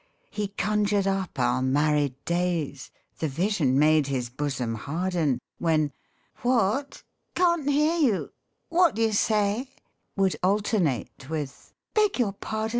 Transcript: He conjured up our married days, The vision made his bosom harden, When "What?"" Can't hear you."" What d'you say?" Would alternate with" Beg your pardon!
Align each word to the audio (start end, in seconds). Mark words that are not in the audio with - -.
He 0.31 0.47
conjured 0.47 1.05
up 1.05 1.37
our 1.37 1.61
married 1.61 2.15
days, 2.25 2.89
The 3.19 3.27
vision 3.27 3.77
made 3.77 4.07
his 4.07 4.29
bosom 4.31 4.73
harden, 4.73 5.39
When 5.59 5.91
"What?"" 6.37 7.03
Can't 7.35 7.69
hear 7.69 7.97
you."" 7.99 8.31
What 8.69 8.95
d'you 8.95 9.11
say?" 9.13 9.69
Would 10.17 10.37
alternate 10.41 11.29
with" 11.29 11.75
Beg 11.93 12.17
your 12.17 12.33
pardon! 12.33 12.69